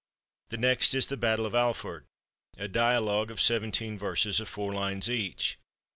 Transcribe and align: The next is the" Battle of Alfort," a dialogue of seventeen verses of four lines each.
The 0.49 0.57
next 0.57 0.95
is 0.95 1.05
the" 1.05 1.17
Battle 1.25 1.45
of 1.45 1.53
Alfort," 1.53 2.05
a 2.57 2.67
dialogue 2.67 3.29
of 3.29 3.39
seventeen 3.39 3.99
verses 3.99 4.39
of 4.39 4.49
four 4.49 4.73
lines 4.73 5.07
each. 5.11 5.59